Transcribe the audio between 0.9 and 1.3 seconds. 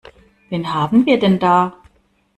wir